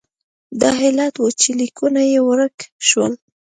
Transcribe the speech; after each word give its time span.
دا 0.61 0.71
علت 0.83 1.15
و 1.19 1.23
چې 1.39 1.49
لیکونه 1.59 2.01
یې 2.11 2.19
ورک 2.29 2.57
شول. 2.87 3.13